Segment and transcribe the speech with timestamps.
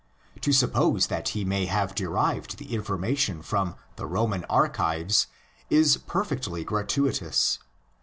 [0.41, 5.27] To suppose that he may have derived the information from the"" Roman archives"
[5.69, 7.59] is perfectly gratuitous.